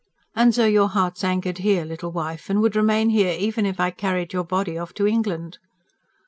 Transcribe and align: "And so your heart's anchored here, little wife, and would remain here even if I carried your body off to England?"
"And 0.35 0.55
so 0.55 0.65
your 0.65 0.87
heart's 0.87 1.23
anchored 1.23 1.59
here, 1.59 1.85
little 1.85 2.11
wife, 2.11 2.49
and 2.49 2.59
would 2.59 2.75
remain 2.75 3.11
here 3.11 3.35
even 3.37 3.67
if 3.67 3.79
I 3.79 3.91
carried 3.91 4.33
your 4.33 4.43
body 4.43 4.75
off 4.75 4.95
to 4.95 5.05
England?" 5.05 5.59